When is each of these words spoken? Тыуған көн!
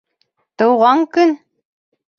Тыуған 0.61 1.05
көн! 1.19 1.39